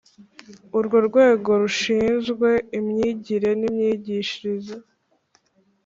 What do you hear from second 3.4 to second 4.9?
n’imyigishirize